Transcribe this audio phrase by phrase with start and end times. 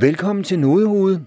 [0.00, 1.20] Velkommen til Nodehoved.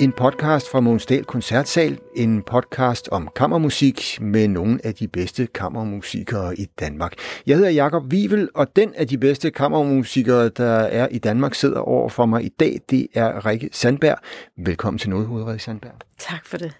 [0.00, 1.98] En podcast fra Månsdal Koncertsal.
[2.16, 7.12] En podcast om kammermusik med nogle af de bedste kammermusikere i Danmark.
[7.46, 11.80] Jeg hedder Jakob Vivel, og den af de bedste kammermusikere, der er i Danmark, sidder
[11.80, 12.80] over for mig i dag.
[12.90, 14.18] Det er Rikke Sandberg.
[14.56, 15.94] Velkommen til Nodehoved, Rikke Sandberg.
[16.18, 16.72] Tak for det.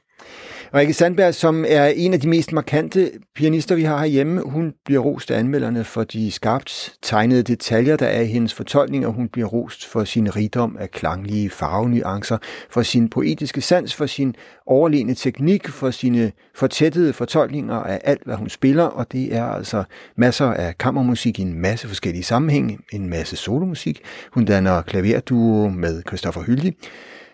[0.75, 5.01] Rikke Sandberg, som er en af de mest markante pianister, vi har herhjemme, hun bliver
[5.01, 9.29] rost af anmelderne for de skarpt tegnede detaljer, der er i hendes fortolkning, og hun
[9.29, 12.39] bliver rost for sin rigdom af klanglige farvenuancer,
[12.71, 14.35] for sin poetiske sans, for sin
[14.67, 19.85] overlegne teknik, for sine fortættede fortolkninger af alt, hvad hun spiller, og det er altså
[20.17, 24.01] masser af kammermusik i en masse forskellige sammenhænge, en masse solomusik.
[24.33, 26.77] Hun danner klaverduo med Christoffer Hyldig,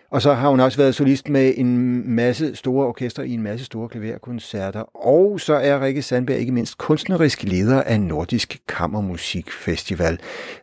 [0.09, 3.65] og så har hun også været solist med en masse store orkester i en masse
[3.65, 5.05] store klaverkoncerter.
[5.07, 10.13] Og så er Rikke Sandberg ikke mindst kunstnerisk leder af Nordisk Kammermusikfestival.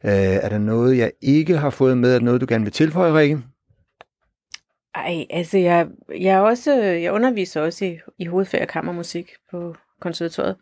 [0.04, 2.14] Øh, er der noget, jeg ikke har fået med?
[2.14, 3.38] Er der noget, du gerne vil tilføje, Rikke?
[4.94, 5.86] Ej, altså jeg,
[6.20, 10.56] jeg, er også, øh, jeg underviser også i, i hovedfag kammermusik på konservatoriet.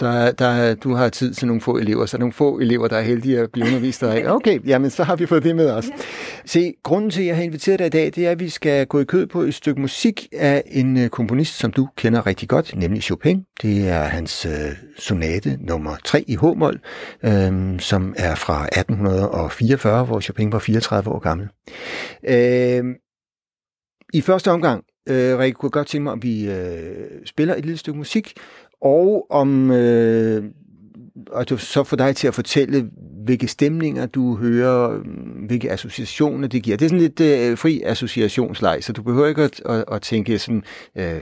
[0.00, 3.02] Der, der, du har tid til nogle få elever, så nogle få elever, der er
[3.02, 4.30] heldige at blive undervist af.
[4.30, 5.90] Okay, jamen så har vi fået det med os.
[6.44, 8.86] Se, grunden til, at jeg har inviteret dig i dag, det er, at vi skal
[8.86, 12.48] gå i kød på et stykke musik af en øh, komponist, som du kender rigtig
[12.48, 13.44] godt, nemlig Chopin.
[13.62, 14.52] Det er hans øh,
[14.98, 16.80] sonate nummer 3 i H-mol,
[17.24, 21.48] øh, som er fra 1844, hvor Chopin var 34 år gammel.
[22.28, 22.84] Øh,
[24.12, 27.64] I første omgang, øh, Rikke, kunne jeg godt tænke mig, om vi øh, spiller et
[27.64, 28.32] lille stykke musik,
[28.80, 30.44] og om øh,
[31.30, 32.90] og det så får dig til at fortælle,
[33.24, 34.98] hvilke stemninger du hører,
[35.46, 36.76] hvilke associationer det giver.
[36.76, 40.38] Det er sådan lidt øh, fri associationsleg, så du behøver ikke at, at, at tænke
[40.38, 40.64] sådan
[40.94, 41.20] øh,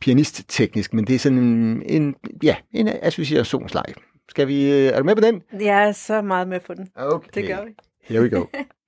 [0.00, 3.84] pianist-teknisk, men det er sådan en, en, ja, en associationsleg.
[4.28, 5.42] Skal vi, øh, er du med på den?
[5.60, 6.88] Jeg er så meget med på den.
[6.96, 7.28] Okay.
[7.34, 7.70] Det gør vi.
[8.04, 8.44] Here we go.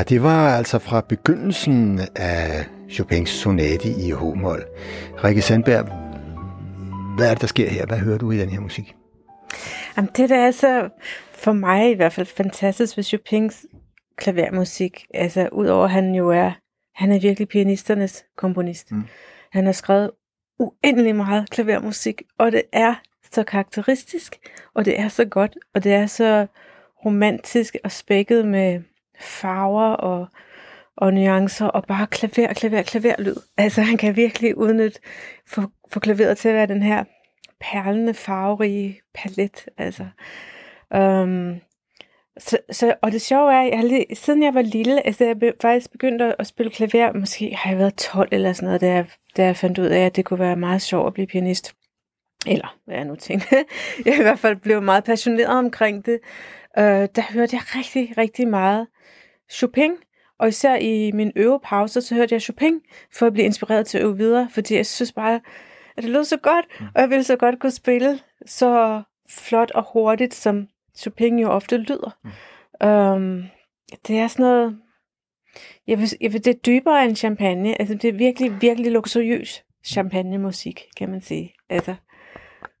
[0.00, 4.64] Ja, det var altså fra begyndelsen af Chopins sonate i H-mol.
[5.24, 5.84] Rikke Sandberg,
[7.16, 7.86] hvad er det, der sker her?
[7.86, 8.96] Hvad hører du i den her musik?
[9.96, 10.88] Jamen, det der er så
[11.32, 13.66] for mig i hvert fald fantastisk ved Chopins
[14.16, 15.06] klavermusik.
[15.14, 16.52] Altså, udover at han jo er,
[16.94, 18.92] han er virkelig pianisternes komponist.
[18.92, 19.02] Mm.
[19.52, 20.10] Han har skrevet
[20.58, 22.94] uendelig meget klavermusik, og det er
[23.32, 24.38] så karakteristisk,
[24.74, 26.46] og det er så godt, og det er så
[27.04, 28.80] romantisk og spækket med
[29.20, 30.26] farver og,
[30.96, 33.36] og nuancer, og bare klaver, klaver, klaverlyd.
[33.56, 35.00] Altså han kan virkelig udnytte,
[35.46, 35.62] få,
[35.92, 37.04] få klaveret til at være den her
[37.60, 39.68] perlende, farverige palet.
[39.78, 40.06] Altså.
[40.94, 41.60] Um,
[42.38, 45.38] så, så, og det sjove er, at jeg lige, siden jeg var lille, altså jeg
[45.38, 48.92] be, faktisk begyndte at spille klaver, måske har jeg været 12 eller sådan noget, da
[48.92, 49.06] jeg,
[49.36, 51.74] da jeg fandt ud af, at det kunne være meget sjovt at blive pianist.
[52.46, 53.56] Eller hvad jeg nu tænkte.
[54.06, 56.18] jeg i hvert fald blev meget passioneret omkring det.
[56.76, 58.86] Uh, der hørte jeg rigtig, rigtig meget
[59.50, 59.92] Chopin,
[60.38, 62.80] og især i min øvepause, så hørte jeg Chopin,
[63.14, 65.40] for at blive inspireret til at øve videre, fordi jeg synes bare,
[65.96, 66.86] at det lød så godt, mm.
[66.94, 71.76] og jeg ville så godt kunne spille så flot og hurtigt, som Chopin jo ofte
[71.76, 72.16] lyder.
[72.24, 72.30] Mm.
[72.88, 73.42] Um,
[74.06, 74.78] det er sådan noget,
[75.86, 77.80] Jeg vil, jeg vil, det er dybere end champagne.
[77.80, 81.52] Altså, det er virkelig, virkelig luksuriøs champagne-musik, kan man sige.
[81.70, 81.94] Altså.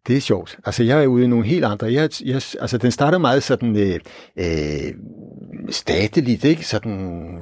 [0.06, 0.58] Det er sjovt.
[0.66, 1.92] Altså, jeg er ude i nogle helt andre.
[1.92, 4.00] Jeg, jeg, altså, den starter meget sådan øh,
[4.36, 4.94] øh,
[5.70, 6.64] stateligt, ikke?
[6.64, 6.92] Sådan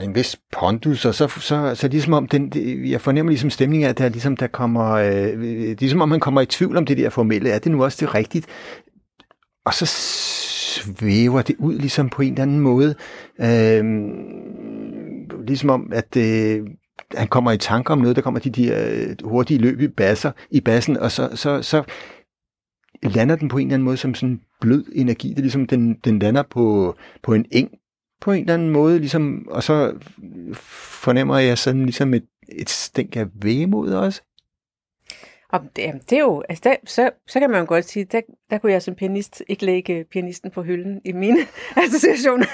[0.02, 2.52] en vis pondus, og så, så, så ligesom om den,
[2.90, 5.40] jeg fornemmer ligesom stemningen af, at der, ligesom, der kommer, øh,
[5.78, 7.50] ligesom om man kommer i tvivl om det der formelle.
[7.50, 8.46] Er det nu også det rigtigt?
[9.66, 12.94] Og så svæver det ud ligesom på en eller anden måde.
[13.40, 13.84] Øh,
[15.46, 16.66] ligesom om, at øh,
[17.14, 20.32] han kommer i tanker om noget, der kommer de der øh, hurtige løb i basser,
[20.50, 21.82] i bassen, og så, så, så
[23.02, 25.28] lander den på en eller anden måde som sådan en blød energi.
[25.28, 27.70] Det er ligesom, den, den lander på, på en eng
[28.20, 29.94] på en eller anden måde, ligesom, og så
[31.02, 34.22] fornemmer jeg sådan ligesom et, et stænk af vemod også.
[35.52, 38.20] Og det, det er jo, altså der, så, så kan man jo godt sige, der,
[38.50, 41.38] der kunne jeg som pianist ikke lægge pianisten på hylden i mine
[41.84, 42.46] associationer.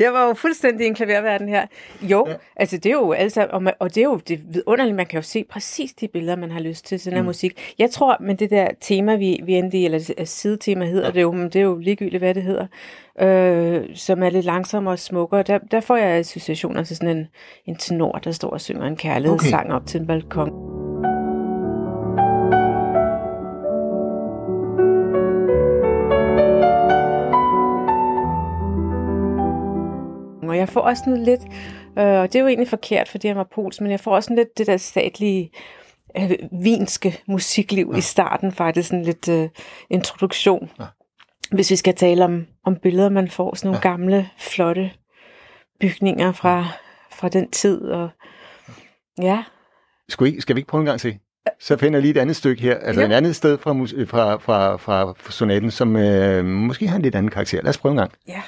[0.00, 1.66] jeg var jo fuldstændig i en klaververden her.
[2.02, 2.34] Jo, ja.
[2.56, 5.18] altså det er jo altså, og, man, og det er jo det vidunderligt, man kan
[5.18, 7.24] jo se præcis de billeder, man har lyst til, sådan mm.
[7.24, 7.74] musik.
[7.78, 11.12] Jeg tror, men det der tema, vi, vi endte i, eller sidetema hedder ja.
[11.12, 12.66] det jo, men det er jo ligegyldigt, hvad det hedder,
[13.20, 17.26] øh, som er lidt langsommere og smukkere, der, der får jeg associationer til sådan en,
[17.66, 19.74] en tenor, der står og synger en kærlighedssang okay.
[19.74, 20.71] op til en balkon.
[30.72, 31.40] Får også noget lidt,
[31.98, 34.34] øh, og det er jo egentlig forkert, fordi jeg var pols, men jeg får også
[34.34, 35.50] lidt det der statlige
[36.16, 36.30] øh,
[36.62, 37.98] vinske musikliv ja.
[37.98, 39.48] i starten, faktisk sådan lidt øh,
[39.90, 40.70] introduktion.
[40.80, 40.84] Ja.
[41.52, 43.90] Hvis vi skal tale om, om billeder, man får, sådan nogle ja.
[43.90, 44.90] gamle, flotte
[45.80, 46.66] bygninger fra,
[47.10, 47.80] fra den tid.
[47.82, 48.08] Og,
[49.22, 49.44] ja.
[50.08, 51.18] Skal vi, skal vi ikke prøve en gang til?
[51.60, 53.06] Så finder jeg lige et andet stykke her, altså ja.
[53.06, 54.36] et andet sted fra, fra,
[54.76, 57.62] fra, fra sonaten, som øh, måske har en lidt anden karakter.
[57.62, 58.12] Lad os prøve en gang.
[58.28, 58.42] Ja.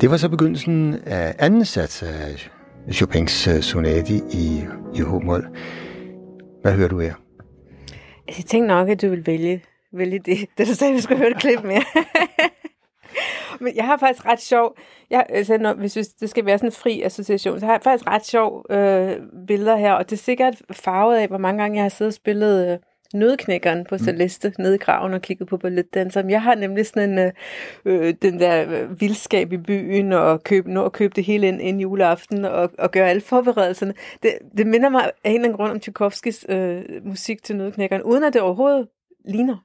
[0.00, 2.50] Det var så begyndelsen af anden sats af
[2.92, 4.64] Chopins øh, sonate i,
[4.94, 5.48] i H-mol.
[6.62, 7.14] Hvad hører du her?
[8.28, 9.62] Altså, jeg tænkte nok, at du ville vælge,
[9.92, 11.82] vælge det, det du sagde, vi skulle høre et klip mere.
[13.60, 14.76] Men jeg har faktisk ret sjov,
[15.10, 18.06] jeg, altså, når, hvis det skal være sådan en fri association, så har jeg faktisk
[18.06, 19.16] ret sjov øh,
[19.46, 22.14] billeder her, og det er sikkert farvet af, hvor mange gange jeg har siddet og
[22.14, 22.78] spillet øh,
[23.14, 24.62] nødknækkeren på Celeste mm.
[24.62, 26.30] nede i graven og kigget på balletdanseren.
[26.30, 27.32] Jeg har nemlig sådan en, øh,
[27.84, 31.60] øh den der øh, vildskab i byen og købe, nå at købe det hele ind,
[31.62, 33.94] ind juleaften og, og gøre alle forberedelserne.
[34.22, 38.02] Det, det minder mig af en eller anden grund om Tchaikovskis øh, musik til nødknækkeren,
[38.02, 38.88] uden at det overhovedet
[39.24, 39.56] ligner.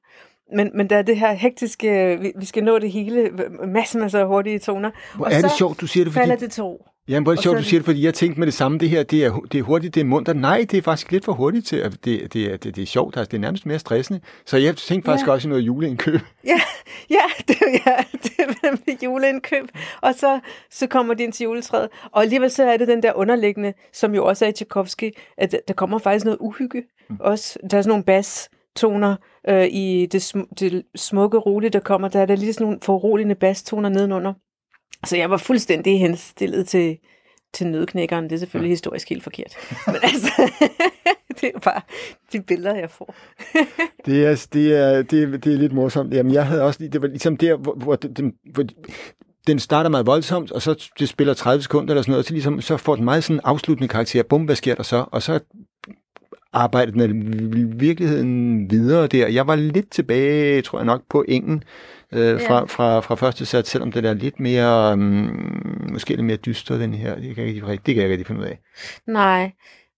[0.55, 3.31] Men, men der er det her hektiske, vi, vi skal nå det hele,
[3.67, 4.91] masser, masser af hurtige toner.
[5.15, 6.21] Hvor og er det sjovt, du siger det, fordi...
[6.21, 6.85] falder det to.
[7.11, 8.89] Jamen, hvor er det sjovt, du siger det, fordi jeg tænkte med det samme, det
[8.89, 10.33] her, det er, det er hurtigt, det er munter.
[10.33, 12.85] Nej, det er faktisk lidt for hurtigt til, at det, det, er, det, det er
[12.85, 14.19] sjovt, altså det er nærmest mere stressende.
[14.45, 15.31] Så jeg tænkte faktisk ja.
[15.31, 16.19] også i noget juleindkøb.
[16.45, 16.61] Ja,
[17.09, 19.65] ja, det, ja, det er nemlig juleindkøb.
[20.01, 20.39] Og så,
[20.71, 21.89] så kommer de ind til juletræet.
[22.11, 25.55] Og alligevel så er det den der underliggende, som jo også er i Tchaikovsky, at
[25.67, 26.83] der kommer faktisk noget uhygge.
[27.09, 27.17] Mm.
[27.19, 29.15] Også, der er sådan nogle bas toner
[29.49, 32.07] øh, i det, sm- det smukke, rolige, der kommer.
[32.07, 34.33] Der er der lige sådan nogle foruroligende bastoner nedenunder.
[35.05, 36.97] Så jeg var fuldstændig henstillet til,
[37.53, 38.23] til nødknækkeren.
[38.23, 38.71] Det er selvfølgelig ja.
[38.71, 39.53] historisk helt forkert.
[39.87, 40.51] Men altså,
[41.41, 41.81] det er bare
[42.33, 43.15] de billeder, jeg får.
[44.05, 46.13] det, er, det, er, det, er, det er lidt morsomt.
[46.13, 48.63] Jamen, jeg havde også lige, det var ligesom der, hvor, hvor, den, hvor
[49.47, 52.33] den starter meget voldsomt, og så det spiller 30 sekunder eller sådan noget, og så,
[52.33, 54.23] ligesom, så får den meget sådan afsluttende karakter.
[54.23, 55.05] Bum, hvad sker der så?
[55.11, 55.39] Og så
[56.53, 59.27] arbejdede den i virkeligheden videre der.
[59.27, 61.63] Jeg var lidt tilbage, tror jeg nok, på engen,
[62.11, 62.63] øh, fra, ja.
[62.63, 66.93] fra, fra første sats, selvom det er lidt mere, um, måske lidt mere dyster, den
[66.93, 67.15] her.
[67.15, 68.59] Det kan, jeg ikke, det kan jeg ikke rigtig finde ud af.
[69.07, 69.51] Nej,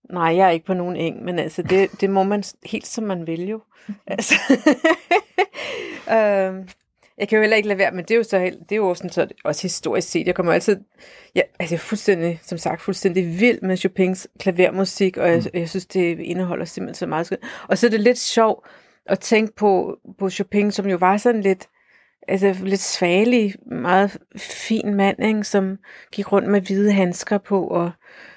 [0.09, 3.03] nej, jeg er ikke på nogen eng, men altså, det, det må man helt som
[3.03, 3.61] man vil jo.
[4.07, 4.35] altså,
[6.17, 6.67] øhm,
[7.17, 8.93] jeg kan jo heller ikke lade være, men det er jo, så, det er jo
[8.93, 10.27] sådan, så, også historisk set.
[10.27, 10.79] Jeg kommer altid,
[11.35, 15.59] ja, altså jeg er fuldstændig, som sagt, fuldstændig vild med Chopins klavermusik, og jeg, mm.
[15.59, 17.37] jeg synes, det indeholder simpelthen så meget.
[17.67, 18.67] Og så er det lidt sjovt
[19.05, 21.67] at tænke på, på Chopin, som jo var sådan lidt,
[22.27, 25.77] altså lidt svagelig, meget fin mand, ikke, som
[26.11, 27.91] gik rundt med hvide handsker på, og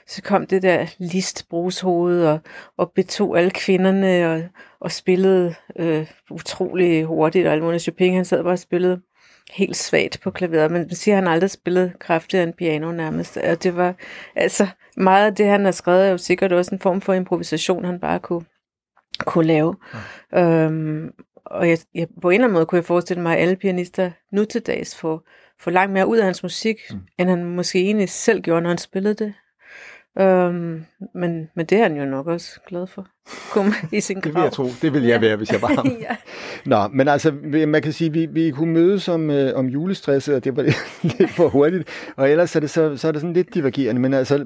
[0.06, 2.38] så kom det der list brugshoved og,
[2.76, 4.42] og betog alle kvinderne og,
[4.80, 7.46] og spillede øh, utrolig hurtigt.
[7.46, 9.00] Og Almona Chopin, han sad bare og spillede
[9.50, 13.36] helt svagt på klaveret, men det siger, at han aldrig spillede kraftigere end piano nærmest.
[13.36, 13.94] Og det var
[14.34, 17.84] altså meget af det, han har skrevet, er jo sikkert også en form for improvisation,
[17.84, 18.44] han bare kunne,
[19.20, 19.76] kunne lave.
[20.32, 20.64] Ja.
[20.64, 21.10] Øhm,
[21.44, 24.10] og jeg, jeg, på en eller anden måde kunne jeg forestille mig, at alle pianister
[24.32, 25.28] nu til dags får,
[25.60, 26.98] får langt mere ud af hans musik, mm.
[27.18, 29.34] end han måske egentlig selv gjorde, når han spillede det.
[30.18, 33.06] Øhm, men, men det er han jo nok også glad for.
[33.52, 34.22] Kom i sin grav.
[34.32, 34.64] det vil jeg tro.
[34.82, 35.86] Det vil jeg være, hvis jeg var ham.
[36.00, 36.16] ja.
[36.66, 37.32] Nå, men altså,
[37.66, 40.62] man kan sige, vi, vi kunne mødes om, øh, om julestresset, og det var
[41.18, 41.88] lidt for hurtigt.
[42.16, 44.00] Og ellers er det, så, så er det sådan lidt divergerende.
[44.00, 44.44] Men altså,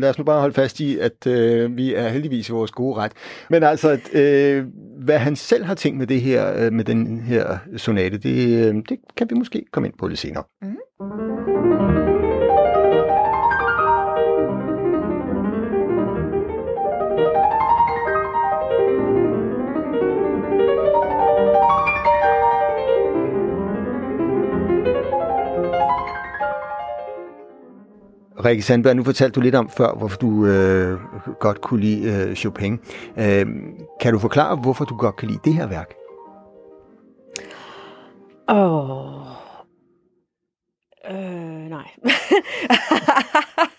[0.00, 2.94] lad os nu bare holde fast i, at øh, vi er heldigvis i vores gode
[2.96, 3.12] ret.
[3.50, 4.66] Men altså, øh,
[4.98, 8.74] hvad han selv har tænkt med det her, øh, med den her sonate, det, øh,
[8.88, 10.44] det kan vi måske komme ind på lidt senere.
[10.62, 10.76] Mm.
[28.44, 31.00] Rikke Sandberg, nu fortalte du lidt om før, hvorfor du øh,
[31.40, 32.80] godt kunne lide øh, Chopin.
[33.18, 33.46] Øh,
[34.00, 35.94] kan du forklare, hvorfor du godt kan lide det her værk?
[38.48, 39.00] Åh...
[39.00, 39.26] Oh.
[41.10, 41.90] Øh, nej.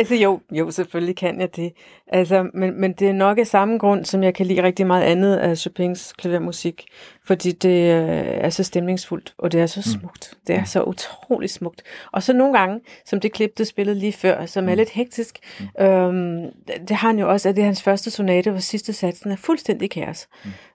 [0.00, 1.72] altså jo, jo, selvfølgelig kan jeg det.
[2.06, 5.02] Altså, men, men det er nok af samme grund, som jeg kan lide rigtig meget
[5.02, 6.84] andet af Chopins klavermusik,
[7.24, 10.00] fordi det øh, er så stemningsfuldt, og det er så mm.
[10.00, 10.34] smukt.
[10.46, 11.82] Det er så utroligt smukt.
[12.12, 14.76] Og så nogle gange, som det klip, du spillede lige før, som er mm.
[14.76, 15.84] lidt hektisk, mm.
[15.84, 16.50] øhm,
[16.88, 19.36] det har han jo også, at det er hans første sonate, hvor sidste satsen er
[19.36, 20.28] fuldstændig kaos.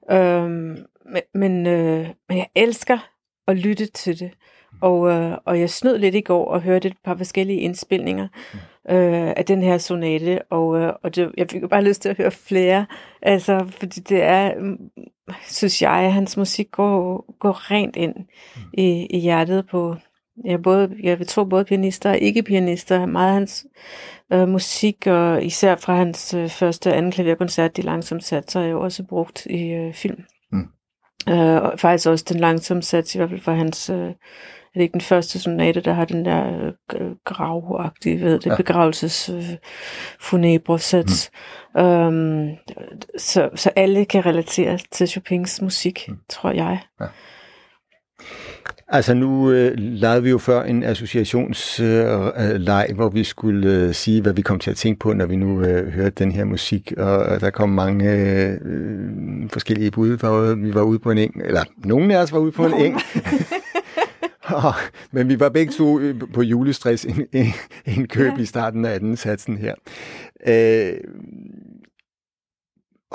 [0.09, 0.15] Mm.
[0.15, 2.97] Øhm, men, men, øh, men jeg elsker
[3.47, 4.31] at lytte til det.
[4.81, 8.27] Og, øh, og jeg snød lidt i går og hørte et par forskellige indspilninger
[8.89, 12.17] øh, af den her sonate, og, øh, og det, jeg fik bare lyst til at
[12.17, 12.85] høre flere,
[13.21, 14.77] altså, fordi det er, mm,
[15.47, 18.15] synes jeg, at hans musik går, går rent ind
[18.73, 19.95] i, i hjertet på,
[20.45, 23.65] ja, både, jeg vil tro både pianister og ikke-pianister, meget af hans
[24.33, 28.67] øh, musik, og især fra hans øh, første og anden klaverkoncert, De Langsomme Satser, er
[28.67, 30.23] jo også brugt i øh, film.
[31.29, 34.13] Øh, og faktisk også den langsomme sats, i hvert fald fra hans øh,
[34.75, 38.55] er det ikke den første sonate, der har den der øh, gravagtige, ved det, ja.
[38.55, 39.43] begravelses øh,
[40.19, 41.31] funebre-sats.
[41.75, 41.81] Mm.
[41.81, 42.49] Um,
[43.17, 46.17] så, så alle kan relatere til Chopins musik, mm.
[46.29, 46.79] tror jeg.
[47.01, 47.05] Ja.
[48.87, 54.21] Altså nu øh, lavede vi jo før en associationsleg, øh, hvor vi skulle øh, sige,
[54.21, 56.93] hvad vi kom til at tænke på, når vi nu øh, hørte den her musik,
[56.97, 58.59] og, og der kom mange øh,
[59.49, 62.51] forskellige bud, for vi var ude på en eng, eller nogen af os var ude
[62.51, 63.01] på en eng.
[65.11, 67.27] Men vi var begge to øh, på julestress en,
[67.85, 68.41] en køb ja.
[68.41, 69.75] i starten af anden satsen her.
[70.47, 70.93] Øh,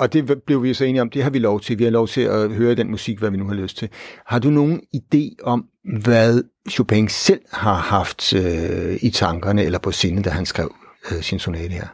[0.01, 1.79] og det blev vi så enige om, det har vi lov til.
[1.79, 3.89] Vi har lov til at høre den musik, hvad vi nu har lyst til.
[4.25, 5.65] Har du nogen idé om,
[6.01, 10.75] hvad Chopin selv har haft øh, i tankerne eller på sinde, da han skrev
[11.11, 11.87] øh, sin sonate her?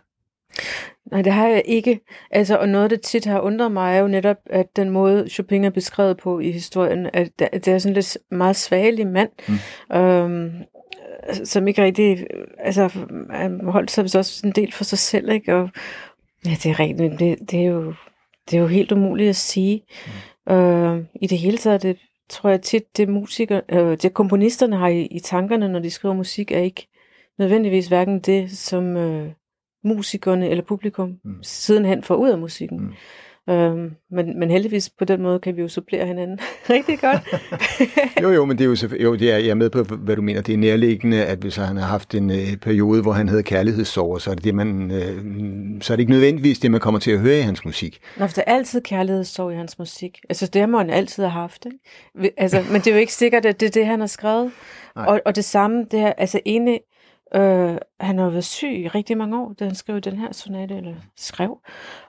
[1.12, 2.00] Nej, det har jeg ikke.
[2.32, 5.64] Altså, og noget, der tit har undret mig, er jo netop, at den måde, Chopin
[5.64, 9.98] er beskrevet på i historien, at det er sådan lidt meget svagelig mand, mm.
[9.98, 10.52] øhm,
[11.44, 12.28] som ikke rigtig,
[12.60, 12.90] altså,
[13.30, 15.56] han holdt sig også en del for sig selv, ikke?
[15.56, 15.70] Og
[16.46, 17.94] ja, det er rigtigt, det, det, er jo,
[18.50, 19.84] det er jo helt umuligt at sige.
[20.48, 20.54] Mm.
[20.54, 21.98] Øh, I det hele taget, det
[22.30, 26.16] tror jeg tit, det musiker, øh, det komponisterne har i, i tankerne, når de skriver
[26.16, 26.88] musik, er ikke
[27.38, 28.98] nødvendigvis hverken det, som...
[28.98, 29.32] Øh,
[29.84, 31.44] musikerne eller publikum mm.
[31.44, 32.82] sidenhen får ud af musikken.
[32.82, 32.94] Mm.
[33.50, 36.40] Øhm, men, men heldigvis på den måde kan vi jo supplere hinanden
[36.70, 37.20] rigtig godt.
[38.24, 40.22] jo, jo, men det er jo, jo det er, jeg er med på, hvad du
[40.22, 40.42] mener.
[40.42, 44.18] Det er nærliggende, at hvis han har haft en øh, periode, hvor han havde kærlighedssorger,
[44.18, 47.12] så er det, det man, øh, så er det ikke nødvendigvis det, man kommer til
[47.12, 48.00] at høre i hans musik.
[48.18, 50.20] Nå, for der er altid kærlighedssorg i hans musik.
[50.30, 51.66] Altså, det har man altid have haft.
[51.66, 52.34] Ikke?
[52.38, 54.52] Altså, men det er jo ikke sikkert, at det er det, han har skrevet.
[54.96, 56.80] Og, og det samme, det her, altså ene,
[57.36, 60.76] Øh, han har været syg i rigtig mange år, da han skrev den her sonate,
[60.76, 61.58] eller skrev.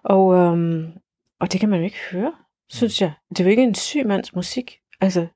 [0.03, 0.87] Og, øhm,
[1.41, 2.35] og det kan man jo ikke høre,
[2.69, 3.13] synes jeg.
[3.29, 4.79] Det er jo ikke en syg mands musik.
[5.01, 5.27] Altså,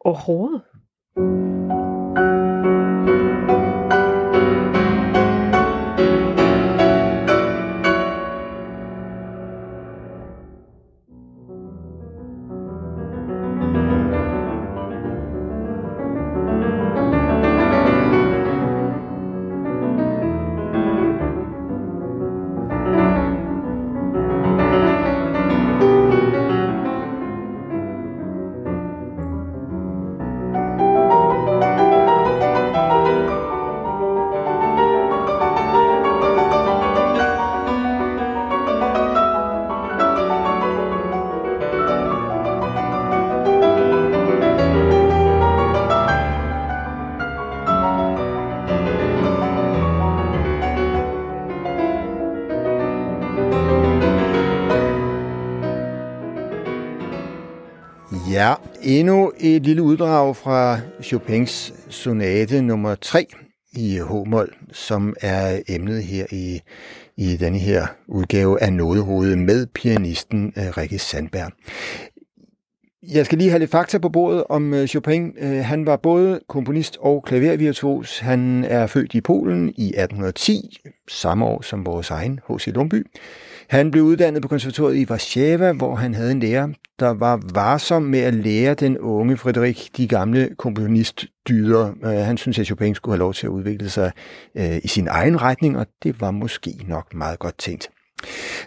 [0.00, 0.62] overhovedet.
[58.84, 63.26] Endnu et lille uddrag fra Chopins sonate nummer 3
[63.72, 66.60] i H-mol, som er emnet her i,
[67.16, 71.52] i denne her udgave af Nådehovedet med pianisten øh, Rikke Sandberg.
[73.12, 75.32] Jeg skal lige have lidt fakta på bordet om øh, Chopin.
[75.38, 78.18] Øh, han var både komponist og klavervirtuos.
[78.18, 82.66] Han er født i Polen i 1810, samme år som vores egen H.C.
[82.66, 83.06] Lundby.
[83.68, 86.68] Han blev uddannet på konservatoriet i Warszawa, hvor han havde en lærer,
[86.98, 91.92] der var varsom med at lære den unge Frederik de gamle komponistdyder.
[92.04, 94.12] Øh, han synes, at Chopin skulle have lov til at udvikle sig
[94.84, 97.90] i sin egen retning, og det var måske nok meget godt tænkt.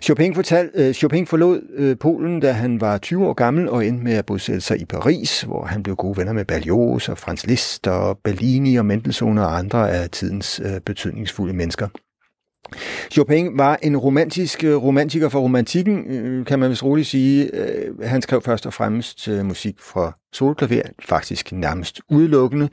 [0.02, 4.04] Chopin, fortal, uh, Chopin forlod øh, Polen, da han var 20 år gammel og endte
[4.04, 7.46] med at bosætte sig i Paris, hvor han blev gode venner med Berlioz og Franz
[7.46, 11.88] Liszt og Bellini og Mendelssohn og andre af tidens øh, betydningsfulde mennesker.
[13.12, 17.56] Chopin var en romantisk øh, romantiker for romantikken, øh, kan man vist roligt sige.
[17.56, 22.70] Øh, han skrev først og fremmest musik for solklaver, faktisk nærmest udelukkende,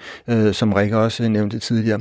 [0.52, 2.00] som Rikke også nævnte tidligere.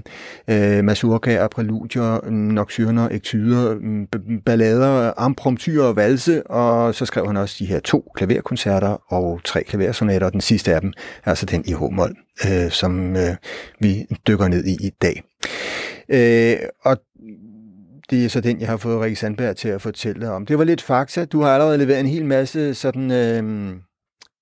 [0.83, 4.07] Masurkaer, præludier, nocturner, ektyder, mm,
[4.45, 9.63] ballader, impromptyr og valse, og så skrev han også de her to klaverkoncerter og tre
[9.63, 10.93] klaversonater, og den sidste af dem
[11.25, 12.15] er altså den i H-mol,
[12.69, 13.15] som
[13.79, 15.23] vi dykker ned i i dag.
[16.83, 16.97] Og
[18.13, 20.45] det er så den, jeg har fået Rikke Sandberg til at fortælle om.
[20.45, 21.25] Det var lidt fakta.
[21.25, 23.75] Du har allerede leveret en hel masse sådan øh,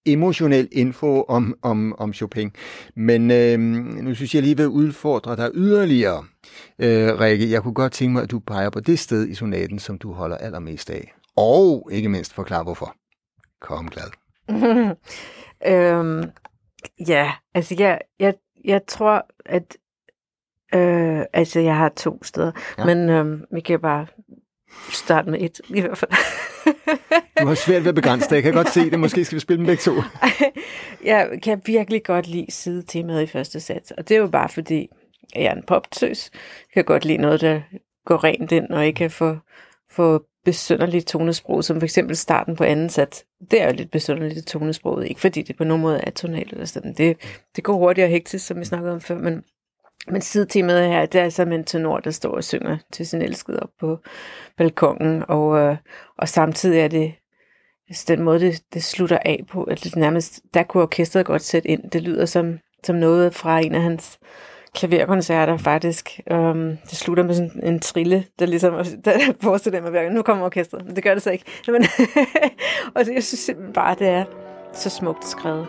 [0.06, 2.52] emotionel info om, om, om Chopin.
[2.96, 3.60] Men øh,
[4.04, 6.26] nu synes jeg lige vil udfordre dig yderligere,
[6.80, 7.52] øh, Rikke.
[7.52, 10.14] Jeg kunne godt tænke mig, at du peger på det sted i sonaten, som du
[10.14, 11.14] holder allermest af.
[11.38, 12.96] Og ikke mindst forklare hvorfor.
[13.62, 14.12] Kom glad.
[15.72, 16.24] øhm,
[17.08, 18.34] ja, altså jeg, jeg,
[18.66, 19.78] jeg tror, at
[20.76, 22.86] Øh, altså, jeg har to steder, ja.
[22.86, 24.06] men øh, vi kan bare
[24.94, 26.12] starte med et, i hvert fald.
[27.42, 28.36] du har svært ved at begrænse dig.
[28.36, 29.00] Jeg kan godt se det.
[29.00, 29.92] Måske skal vi spille dem begge to.
[31.12, 34.90] jeg kan virkelig godt lide sidetemaet i første sats, og det er jo bare fordi,
[35.36, 36.30] jeg er en poptøs.
[36.34, 37.62] Jeg kan godt lide noget, der
[38.06, 39.38] går rent ind, og ikke kan få,
[39.92, 43.26] få besynderligt tonesprog, som for eksempel starten på anden sats.
[43.52, 46.66] Det er jo lidt besynderligt tonesproget, ikke fordi det på nogen måde er tonalt eller
[46.66, 46.94] sådan.
[46.94, 47.18] Det,
[47.56, 49.44] det går hurtigt og hektisk, som vi snakkede om før, men
[50.08, 53.60] men sidetemaet her, det er altså en tenor, der står og synger til sin elskede
[53.60, 54.00] op på
[54.58, 55.78] balkongen, og, øh,
[56.18, 57.14] og samtidig er det
[57.90, 61.42] altså den måde, det, det slutter af på, at det nærmest, der kunne orkestret godt
[61.42, 61.90] sætte ind.
[61.92, 64.20] Det lyder som, som noget fra en af hans
[64.76, 66.20] klaverkoncerter faktisk.
[66.32, 68.74] Um, det slutter med sådan en trille, der ligesom
[69.06, 69.12] der
[69.42, 70.86] forestiller mig, at nu kommer orkestret.
[70.86, 71.46] Men det gør det så ikke.
[71.68, 71.86] Men,
[72.96, 74.26] og det, jeg synes simpelthen bare, det er
[74.74, 75.68] så smukt skrevet.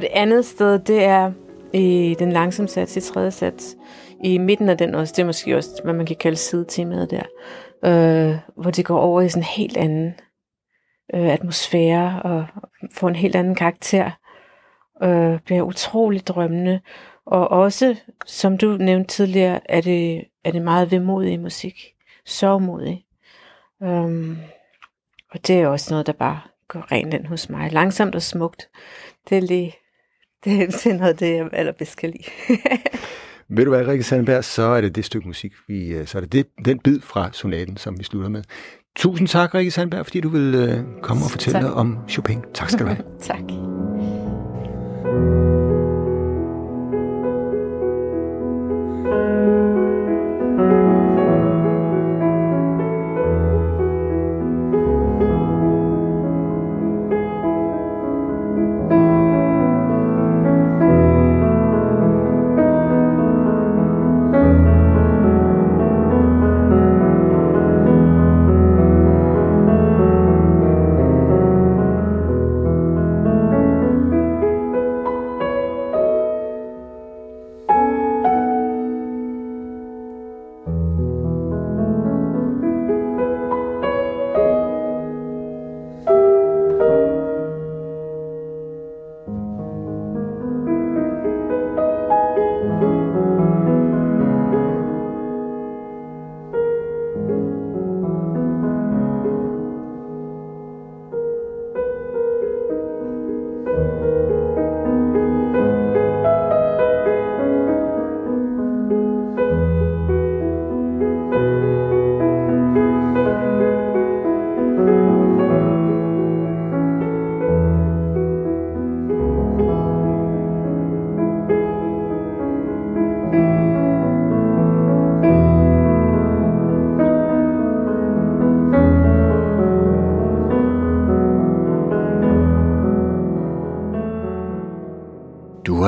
[0.00, 1.32] Og det andet sted, det er
[1.72, 3.76] i den langsomme sats, i tredje sats,
[4.24, 7.22] i midten af den også, det er måske også, hvad man kan kalde sidetemaet der,
[7.84, 10.14] øh, hvor det går over i sådan en helt anden
[11.14, 12.46] øh, atmosfære, og
[12.94, 14.10] får en helt anden karakter,
[15.02, 16.80] øh, bliver utroligt drømmende,
[17.26, 21.74] og også, som du nævnte tidligere, er det, er det meget vemodig musik,
[22.26, 23.04] sørgmodig.
[23.82, 24.38] Øhm,
[25.30, 27.72] og det er også noget, der bare går rent ind hos mig.
[27.72, 28.68] Langsomt og smukt.
[29.28, 29.76] Det er lige
[30.44, 32.24] det, det er noget det, jeg allerbedst kan lide.
[33.56, 36.22] Ved du hvad, Rikke Sandberg, så er det det stykke musik, vi, øh, så er
[36.22, 38.42] det, det den bid fra sonaten, som vi slutter med.
[38.96, 41.76] Tusind tak, Rikke Sandberg, fordi du vil uh, komme og fortælle tak.
[41.76, 42.42] om Chopin.
[42.54, 43.04] Tak skal du have.
[43.20, 43.40] tak.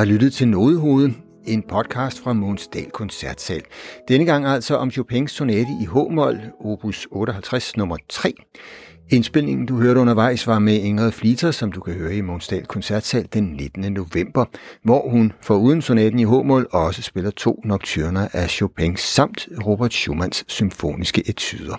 [0.03, 1.13] Har lyttet til Nodehovedet,
[1.45, 3.61] en podcast fra Månsdal Koncertsal.
[4.07, 8.33] Denne gang altså om Chopins sonate i H-mol, opus 58 nummer 3.
[9.09, 13.27] Indspilningen, du hørte undervejs, var med Ingrid Fliter, som du kan høre i Månsdal Koncertsal
[13.33, 13.93] den 19.
[13.93, 14.45] november,
[14.83, 20.45] hvor hun foruden sonaten i H-mol også spiller to nocturner af Chopin samt Robert Schumanns
[20.47, 21.75] symfoniske etyder.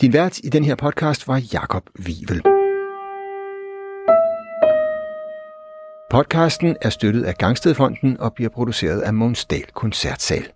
[0.00, 2.55] Din vært i den her podcast var Jakob Wivel.
[6.10, 10.48] Podcasten er støttet af Gangstedfonden og bliver produceret af Månsdal Koncertsal.